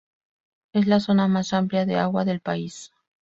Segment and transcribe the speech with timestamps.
[0.73, 2.91] Es la zona más amplia de agua del país.